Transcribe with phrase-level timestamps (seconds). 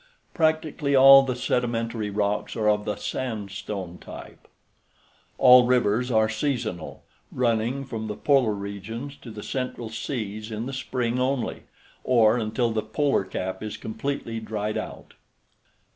[0.33, 4.47] Practically all the sedimentary rocks are of the sandstone type.
[5.37, 10.73] All rivers are seasonal, running from the polar regions to the central seas in the
[10.73, 11.65] spring only,
[12.03, 15.13] or until the polar cap is completely dried out.